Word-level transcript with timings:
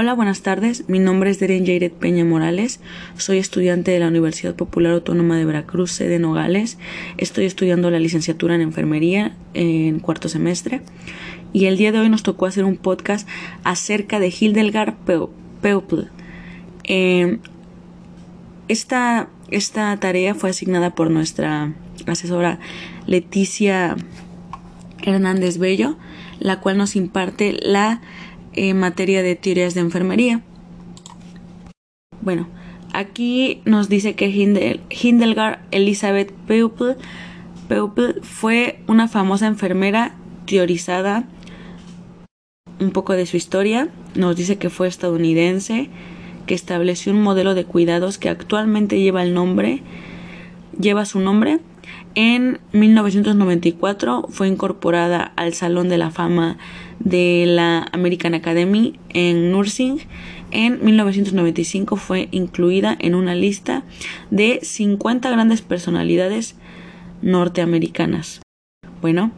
Hola, 0.00 0.14
buenas 0.14 0.42
tardes. 0.42 0.88
Mi 0.88 1.00
nombre 1.00 1.28
es 1.28 1.40
Deren 1.40 1.66
Jairet 1.66 1.92
Peña 1.92 2.24
Morales. 2.24 2.78
Soy 3.16 3.38
estudiante 3.38 3.90
de 3.90 3.98
la 3.98 4.06
Universidad 4.06 4.54
Popular 4.54 4.92
Autónoma 4.92 5.36
de 5.36 5.44
Veracruz, 5.44 5.90
sede 5.90 6.20
Nogales. 6.20 6.78
Estoy 7.16 7.46
estudiando 7.46 7.90
la 7.90 7.98
licenciatura 7.98 8.54
en 8.54 8.60
enfermería 8.60 9.34
en 9.54 9.98
cuarto 9.98 10.28
semestre. 10.28 10.82
Y 11.52 11.64
el 11.64 11.76
día 11.76 11.90
de 11.90 11.98
hoy 11.98 12.08
nos 12.08 12.22
tocó 12.22 12.46
hacer 12.46 12.62
un 12.62 12.76
podcast 12.76 13.28
acerca 13.64 14.20
de 14.20 14.28
Hildegard 14.28 14.94
Peuple. 15.62 16.04
Eh, 16.84 17.38
esta, 18.68 19.28
esta 19.50 19.96
tarea 19.98 20.36
fue 20.36 20.50
asignada 20.50 20.94
por 20.94 21.10
nuestra 21.10 21.72
asesora 22.06 22.60
Leticia 23.08 23.96
Hernández 25.02 25.58
Bello, 25.58 25.96
la 26.38 26.60
cual 26.60 26.78
nos 26.78 26.94
imparte 26.94 27.56
la 27.60 28.00
en 28.58 28.78
materia 28.78 29.22
de 29.22 29.36
teorías 29.36 29.74
de 29.74 29.80
enfermería. 29.80 30.42
Bueno, 32.20 32.48
aquí 32.92 33.62
nos 33.64 33.88
dice 33.88 34.14
que 34.14 34.28
Hildegard 34.28 35.60
Elizabeth 35.70 36.32
Peuple, 36.46 36.96
fue 38.22 38.80
una 38.86 39.08
famosa 39.08 39.46
enfermera 39.46 40.14
teorizada 40.46 41.24
un 42.80 42.90
poco 42.90 43.12
de 43.12 43.26
su 43.26 43.36
historia. 43.36 43.88
Nos 44.14 44.36
dice 44.36 44.56
que 44.56 44.70
fue 44.70 44.88
estadounidense, 44.88 45.90
que 46.46 46.54
estableció 46.54 47.12
un 47.12 47.22
modelo 47.22 47.54
de 47.54 47.64
cuidados 47.64 48.18
que 48.18 48.28
actualmente 48.28 49.00
lleva 49.00 49.22
el 49.22 49.34
nombre, 49.34 49.82
lleva 50.78 51.04
su 51.04 51.20
nombre. 51.20 51.60
En 52.14 52.58
1994 52.72 54.26
fue 54.28 54.48
incorporada 54.48 55.32
al 55.36 55.54
Salón 55.54 55.88
de 55.88 55.98
la 55.98 56.10
Fama 56.10 56.58
de 56.98 57.44
la 57.46 57.86
American 57.92 58.34
Academy 58.34 58.98
en 59.10 59.52
Nursing. 59.52 59.98
En 60.50 60.84
1995 60.84 61.96
fue 61.96 62.28
incluida 62.30 62.96
en 62.98 63.14
una 63.14 63.34
lista 63.34 63.84
de 64.30 64.60
50 64.62 65.30
grandes 65.30 65.62
personalidades 65.62 66.56
norteamericanas. 67.22 68.40
Bueno, 69.00 69.30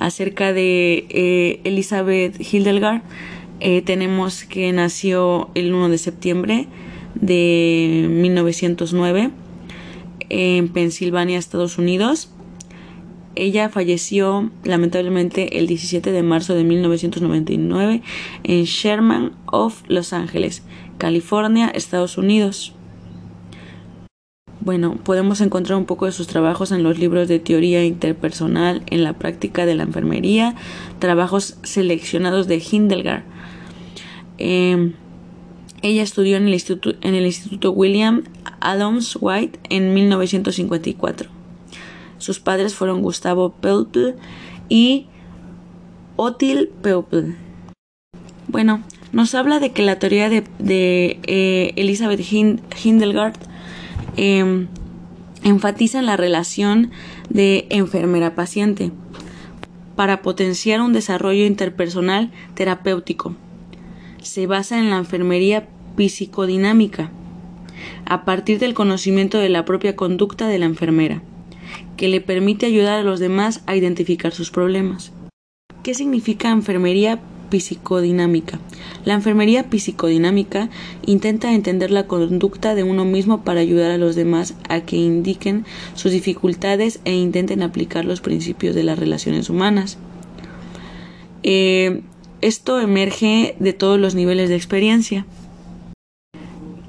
acerca 0.00 0.52
de 0.52 1.06
eh, 1.10 1.60
Elizabeth 1.64 2.40
Hildegard, 2.52 3.02
eh, 3.60 3.82
tenemos 3.82 4.44
que 4.44 4.72
nació 4.72 5.50
el 5.54 5.72
1 5.72 5.88
de 5.88 5.98
septiembre 5.98 6.68
de 7.14 8.06
1909 8.10 9.30
en 10.28 10.68
Pensilvania, 10.68 11.38
Estados 11.38 11.78
Unidos. 11.78 12.30
Ella 13.34 13.68
falleció 13.68 14.50
lamentablemente 14.64 15.58
el 15.58 15.68
17 15.68 16.10
de 16.10 16.22
marzo 16.22 16.54
de 16.54 16.64
1999 16.64 18.02
en 18.42 18.64
Sherman 18.64 19.32
of 19.46 19.82
Los 19.86 20.12
Ángeles, 20.12 20.64
California, 20.98 21.68
Estados 21.68 22.18
Unidos. 22.18 22.74
Bueno, 24.60 24.96
podemos 24.96 25.40
encontrar 25.40 25.78
un 25.78 25.86
poco 25.86 26.06
de 26.06 26.12
sus 26.12 26.26
trabajos 26.26 26.72
en 26.72 26.82
los 26.82 26.98
libros 26.98 27.28
de 27.28 27.38
teoría 27.38 27.84
interpersonal 27.84 28.82
en 28.86 29.04
la 29.04 29.12
práctica 29.12 29.64
de 29.64 29.74
la 29.74 29.84
enfermería, 29.84 30.56
trabajos 30.98 31.58
seleccionados 31.62 32.48
de 32.48 32.56
Hildegard. 32.56 33.22
Em, 34.36 34.94
ella 35.80 36.02
estudió 36.02 36.36
en 36.36 36.48
el, 36.48 36.54
instituto, 36.54 36.98
en 37.02 37.14
el 37.14 37.24
Instituto 37.24 37.70
William 37.70 38.24
Adams 38.60 39.16
White 39.20 39.58
en 39.70 39.94
1954. 39.94 41.30
Sus 42.18 42.40
padres 42.40 42.74
fueron 42.74 43.02
Gustavo 43.02 43.50
Peuple 43.50 44.14
y 44.68 45.06
Otil 46.16 46.68
Peuple. 46.82 47.36
Bueno, 48.48 48.82
nos 49.12 49.34
habla 49.34 49.60
de 49.60 49.72
que 49.72 49.82
la 49.82 49.98
teoría 49.98 50.28
de, 50.28 50.44
eh, 51.26 51.72
Elizabeth 51.76 52.20
Hildegard 52.20 53.36
em, 54.16 54.66
enfatiza 55.44 56.00
en 56.00 56.06
la 56.06 56.16
relación 56.16 56.90
de 57.30 57.66
enfermera-paciente 57.70 58.90
para 59.94 60.22
potenciar 60.22 60.80
un 60.80 60.92
desarrollo 60.92 61.44
interpersonal 61.44 62.30
terapéutico. 62.54 63.34
Se 64.22 64.46
basa 64.46 64.78
en 64.78 64.90
la 64.90 64.96
enfermería 64.96 65.68
psicodinámica, 65.96 67.10
a 68.04 68.24
partir 68.24 68.58
del 68.58 68.74
conocimiento 68.74 69.38
de 69.38 69.48
la 69.48 69.64
propia 69.64 69.96
conducta 69.96 70.48
de 70.48 70.58
la 70.58 70.66
enfermera 70.66 71.22
que 71.96 72.08
le 72.08 72.20
permite 72.20 72.66
ayudar 72.66 72.98
a 72.98 73.02
los 73.02 73.20
demás 73.20 73.62
a 73.66 73.76
identificar 73.76 74.32
sus 74.32 74.50
problemas. 74.50 75.12
¿Qué 75.82 75.94
significa 75.94 76.50
enfermería 76.50 77.20
psicodinámica? 77.50 78.58
La 79.04 79.14
enfermería 79.14 79.66
psicodinámica 79.70 80.70
intenta 81.04 81.52
entender 81.52 81.90
la 81.90 82.06
conducta 82.06 82.74
de 82.74 82.84
uno 82.84 83.04
mismo 83.04 83.42
para 83.42 83.60
ayudar 83.60 83.90
a 83.90 83.98
los 83.98 84.16
demás 84.16 84.54
a 84.68 84.80
que 84.80 84.96
indiquen 84.96 85.64
sus 85.94 86.12
dificultades 86.12 87.00
e 87.04 87.14
intenten 87.14 87.62
aplicar 87.62 88.04
los 88.04 88.20
principios 88.20 88.74
de 88.74 88.84
las 88.84 88.98
relaciones 88.98 89.50
humanas. 89.50 89.98
Eh, 91.42 92.02
esto 92.40 92.80
emerge 92.80 93.56
de 93.58 93.72
todos 93.72 93.98
los 93.98 94.14
niveles 94.14 94.48
de 94.48 94.56
experiencia. 94.56 95.26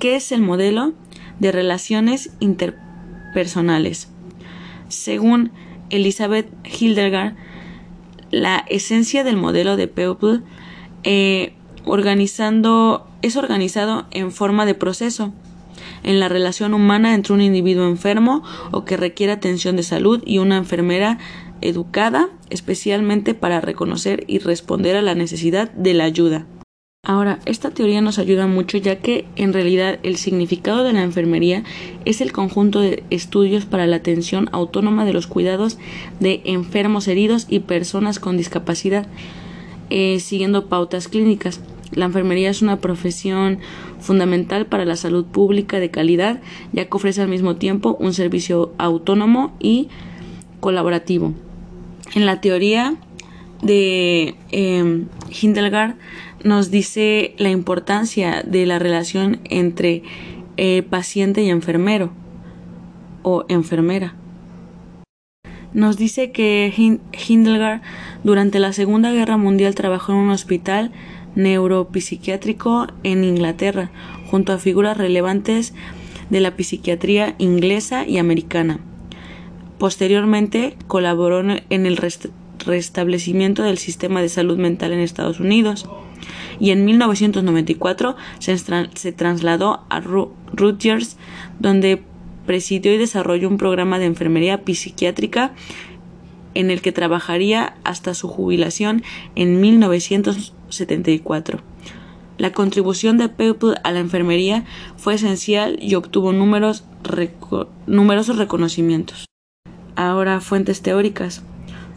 ¿Qué 0.00 0.16
es 0.16 0.32
el 0.32 0.40
modelo 0.40 0.94
de 1.40 1.52
relaciones 1.52 2.30
interpersonales? 2.40 4.08
Según 4.88 5.52
Elizabeth 5.90 6.48
Hildegard, 6.64 7.34
la 8.30 8.64
esencia 8.70 9.24
del 9.24 9.36
modelo 9.36 9.76
de 9.76 9.88
Peuple 9.88 10.40
eh, 11.04 11.52
organizando, 11.84 13.06
es 13.20 13.36
organizado 13.36 14.06
en 14.10 14.32
forma 14.32 14.64
de 14.64 14.74
proceso 14.74 15.34
en 16.02 16.18
la 16.18 16.30
relación 16.30 16.72
humana 16.72 17.14
entre 17.14 17.34
un 17.34 17.42
individuo 17.42 17.86
enfermo 17.86 18.42
o 18.70 18.86
que 18.86 18.96
requiere 18.96 19.34
atención 19.34 19.76
de 19.76 19.82
salud 19.82 20.22
y 20.24 20.38
una 20.38 20.56
enfermera 20.56 21.18
educada 21.60 22.30
especialmente 22.48 23.34
para 23.34 23.60
reconocer 23.60 24.24
y 24.28 24.38
responder 24.38 24.96
a 24.96 25.02
la 25.02 25.14
necesidad 25.14 25.70
de 25.72 25.92
la 25.92 26.04
ayuda. 26.04 26.46
Ahora, 27.02 27.38
esta 27.46 27.70
teoría 27.70 28.02
nos 28.02 28.18
ayuda 28.18 28.46
mucho 28.46 28.76
ya 28.76 28.96
que 28.96 29.24
en 29.36 29.54
realidad 29.54 29.98
el 30.02 30.16
significado 30.16 30.84
de 30.84 30.92
la 30.92 31.02
enfermería 31.02 31.64
es 32.04 32.20
el 32.20 32.30
conjunto 32.30 32.80
de 32.80 33.04
estudios 33.08 33.64
para 33.64 33.86
la 33.86 33.96
atención 33.96 34.50
autónoma 34.52 35.06
de 35.06 35.14
los 35.14 35.26
cuidados 35.26 35.78
de 36.20 36.42
enfermos 36.44 37.08
heridos 37.08 37.46
y 37.48 37.60
personas 37.60 38.18
con 38.18 38.36
discapacidad, 38.36 39.06
eh, 39.88 40.20
siguiendo 40.20 40.66
pautas 40.66 41.08
clínicas. 41.08 41.62
La 41.90 42.04
enfermería 42.04 42.50
es 42.50 42.60
una 42.60 42.80
profesión 42.80 43.60
fundamental 43.98 44.66
para 44.66 44.84
la 44.84 44.96
salud 44.96 45.24
pública 45.24 45.80
de 45.80 45.90
calidad, 45.90 46.42
ya 46.74 46.84
que 46.84 46.96
ofrece 46.96 47.22
al 47.22 47.28
mismo 47.28 47.56
tiempo 47.56 47.96
un 47.98 48.12
servicio 48.12 48.74
autónomo 48.76 49.56
y 49.58 49.88
colaborativo. 50.60 51.32
En 52.14 52.26
la 52.26 52.42
teoría 52.42 52.96
de 53.62 54.34
eh, 54.52 55.04
Hildegard 55.40 55.96
nos 56.44 56.70
dice 56.70 57.34
la 57.38 57.50
importancia 57.50 58.42
de 58.46 58.66
la 58.66 58.78
relación 58.78 59.40
entre 59.44 60.02
eh, 60.56 60.82
paciente 60.82 61.42
y 61.42 61.50
enfermero 61.50 62.10
o 63.22 63.44
enfermera. 63.48 64.14
Nos 65.72 65.96
dice 65.96 66.32
que 66.32 66.72
Hildegard 67.28 67.82
durante 68.24 68.58
la 68.58 68.72
Segunda 68.72 69.12
Guerra 69.12 69.36
Mundial 69.36 69.74
trabajó 69.74 70.12
en 70.12 70.18
un 70.18 70.30
hospital 70.30 70.90
neuropsiquiátrico 71.36 72.88
en 73.04 73.22
Inglaterra, 73.22 73.90
junto 74.30 74.52
a 74.52 74.58
figuras 74.58 74.96
relevantes 74.96 75.74
de 76.28 76.40
la 76.40 76.54
psiquiatría 76.56 77.34
inglesa 77.38 78.06
y 78.06 78.18
americana. 78.18 78.80
Posteriormente 79.78 80.76
colaboró 80.88 81.40
en 81.40 81.86
el 81.86 81.96
restablecimiento 82.64 83.62
del 83.62 83.76
sistema 83.78 84.20
de 84.22 84.28
salud 84.28 84.58
mental 84.58 84.92
en 84.92 85.00
Estados 85.00 85.40
Unidos 85.40 85.88
y 86.58 86.70
en 86.70 86.84
1994 86.84 88.16
se, 88.38 89.12
trasladó 89.12 89.84
a 89.88 90.00
Rutgers 90.00 91.16
donde 91.58 92.02
presidió 92.46 92.94
y 92.94 92.98
desarrolló 92.98 93.48
un 93.48 93.56
programa 93.56 93.98
de 93.98 94.04
enfermería 94.06 94.60
psiquiátrica 94.66 95.52
en 96.54 96.70
el 96.70 96.80
que 96.82 96.92
trabajaría 96.92 97.74
hasta 97.84 98.14
su 98.14 98.28
jubilación 98.28 99.02
en 99.34 99.60
1974. 99.60 101.60
La 102.38 102.52
contribución 102.52 103.18
de 103.18 103.28
Peuple 103.28 103.74
a 103.84 103.90
la 103.92 104.00
enfermería 104.00 104.64
fue 104.96 105.14
esencial 105.14 105.78
y 105.80 105.94
obtuvo 105.94 106.32
numerosos 106.32 106.86
reconocimientos. 108.36 109.26
Ahora, 109.94 110.40
fuentes 110.40 110.80
teóricas 110.80 111.44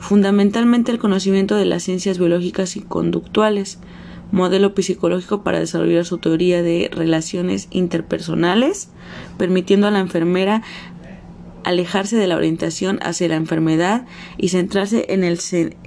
fundamentalmente 0.04 0.92
el 0.92 1.00
conocimiento 1.00 1.56
de 1.56 1.64
las 1.64 1.84
ciencias 1.84 2.20
biológicas 2.20 2.76
y 2.76 2.82
conductuales, 2.82 3.80
modelo 4.34 4.74
psicológico 4.76 5.44
para 5.44 5.62
desarrollar 5.62 6.04
su 6.04 6.18
teoría 6.18 6.62
de 6.62 6.90
relaciones 6.92 7.70
interpersonales, 7.72 8.90
permitiendo 9.38 9.88
a 9.88 9.92
la 9.92 10.02
enfermera 10.02 10.62
alejarse 11.64 12.18
de 12.18 12.28
la 12.28 12.36
orientación 12.36 13.00
hacia 13.02 13.30
la 13.30 13.36
enfermedad 13.36 14.06
y 14.38 14.50
centrarse 14.50 15.06
en 15.08 15.24
el, 15.24 15.40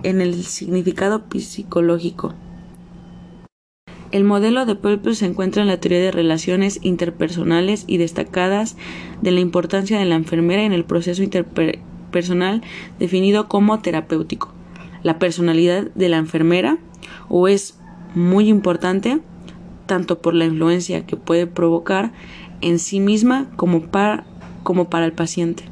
en 0.03 0.23
el 0.23 0.43
significado 0.45 1.25
psicológico. 1.39 2.35
El 4.13 4.25
modelo 4.25 4.65
de 4.65 4.77
Purpose 4.77 5.17
se 5.17 5.27
encuentra 5.27 5.61
en 5.61 5.69
la 5.69 5.79
teoría 5.79 6.01
de 6.01 6.13
relaciones 6.13 6.79
interpersonales 6.81 7.85
y 7.87 7.99
destacadas 7.99 8.79
de 9.21 9.33
la 9.33 9.41
importancia 9.41 9.99
de 9.99 10.07
la 10.07 10.15
enfermera 10.15 10.63
en 10.63 10.73
el 10.73 10.87
proceso 10.87 11.23
interpersonal 12.17 12.63
definido 12.99 13.49
como 13.49 13.81
terapéutico. 13.81 14.53
La 15.03 15.19
personalidad 15.19 15.91
de 15.95 16.09
la 16.09 16.17
enfermera 16.17 16.79
o 17.29 17.49
es 17.49 17.79
muy 18.15 18.49
importante 18.49 19.21
tanto 19.87 20.21
por 20.21 20.35
la 20.35 20.47
influencia 20.47 21.07
que 21.07 21.17
puede 21.17 21.47
provocar 21.47 22.13
en 22.61 22.79
sí 22.79 23.01
misma 23.01 23.51
como 23.57 23.83
para, 23.83 24.25
como 24.63 24.89
para 24.89 25.05
el 25.05 25.13
paciente. 25.13 25.65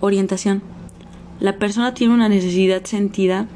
Orientación. 0.00 0.62
La 1.40 1.58
persona 1.58 1.94
tiene 1.94 2.14
una 2.14 2.28
necesidad 2.28 2.84
sentida 2.84 3.46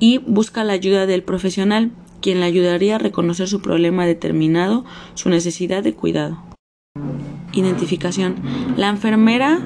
y 0.00 0.18
busca 0.18 0.64
la 0.64 0.72
ayuda 0.72 1.06
del 1.06 1.22
profesional, 1.22 1.92
quien 2.20 2.40
le 2.40 2.46
ayudaría 2.46 2.96
a 2.96 2.98
reconocer 2.98 3.48
su 3.48 3.62
problema 3.62 4.04
determinado, 4.04 4.84
su 5.14 5.30
necesidad 5.30 5.82
de 5.82 5.94
cuidado. 5.94 6.42
Identificación. 7.52 8.34
La 8.76 8.88
enfermera, 8.88 9.60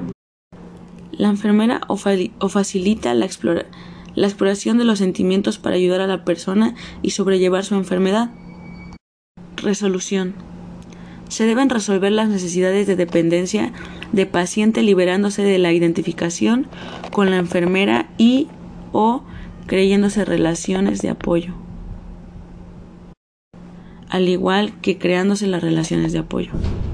la 1.19 1.29
enfermera 1.29 1.81
o, 1.89 1.97
facilita 1.97 3.15
la, 3.15 3.27
exploración 3.27 4.79
de 4.79 4.85
los 4.85 4.99
sentimientos 4.99 5.59
para 5.59 5.77
ayudar 5.77 6.01
a 6.01 6.07
la 6.07 6.25
persona 6.25 6.75
y 7.03 7.11
sobrellevar 7.11 7.65
su 7.65 7.75
enfermedad. 7.75 8.31
Resolución. 9.57 10.35
Se 11.29 11.47
deben 11.47 11.71
resolver 11.71 12.13
las 12.13 12.29
necesidades 12.29 12.87
de 12.87 12.97
dependencia 12.97 13.73
de 14.13 14.27
paciente 14.27 14.83
liberándose 14.83 15.43
de 15.43 15.59
la 15.59 15.73
identificación 15.73 16.67
con 17.11 17.31
la 17.31 17.39
enfermera 17.39 18.09
y 18.19 18.49
o 18.93 19.25
creyéndose 19.67 20.25
relaciones 20.25 21.01
de 21.01 21.11
apoyo, 21.11 21.55
al 24.09 24.29
igual 24.29 24.81
que 24.81 24.99
creándose 24.99 25.47
las 25.47 25.63
relaciones 25.63 26.13
de 26.13 26.19
apoyo. 26.19 26.53